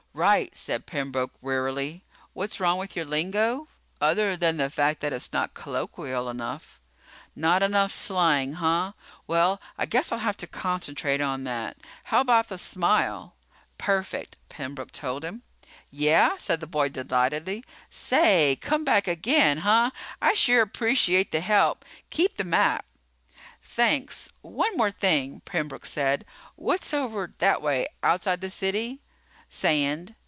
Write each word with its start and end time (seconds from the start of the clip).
"Right," 0.13 0.53
said 0.57 0.85
Pembroke 0.85 1.31
wearily. 1.39 2.03
"What's 2.33 2.59
wrong 2.59 2.77
with 2.79 2.97
your 2.97 3.05
lingo? 3.05 3.69
Other 4.01 4.35
than 4.35 4.57
the 4.57 4.69
fact 4.69 4.99
that 4.99 5.13
it's 5.13 5.31
not 5.31 5.53
colloquial 5.53 6.29
enough." 6.29 6.81
"Not 7.33 7.63
enough 7.63 7.91
slang, 7.93 8.55
huh? 8.55 8.91
Well, 9.25 9.61
I 9.77 9.85
guess 9.85 10.11
I'll 10.11 10.19
have 10.19 10.35
to 10.37 10.47
concentrate 10.47 11.21
on 11.21 11.45
that. 11.45 11.77
How 12.03 12.19
about 12.19 12.49
the 12.49 12.57
smile?" 12.57 13.35
"Perfect," 13.77 14.35
Pembroke 14.49 14.91
told 14.91 15.23
him. 15.23 15.43
"Yeah?" 15.89 16.35
said 16.35 16.59
the 16.59 16.67
boy 16.67 16.89
delightedly. 16.89 17.63
"Say, 17.89 18.57
come 18.57 18.83
back 18.83 19.07
again, 19.07 19.59
huh? 19.59 19.91
I 20.21 20.33
sure 20.33 20.61
appreciate 20.61 21.31
the 21.31 21.39
help. 21.39 21.85
Keep 22.09 22.35
the 22.35 22.43
map." 22.43 22.85
"Thanks. 23.63 24.27
One 24.41 24.75
more 24.75 24.91
thing," 24.91 25.41
Pembroke 25.45 25.85
said. 25.85 26.25
"What's 26.57 26.93
over 26.93 27.33
that 27.37 27.61
way 27.61 27.87
outside 28.03 28.41
the 28.41 28.49
city?" 28.49 28.99
"Sand." 29.53 30.15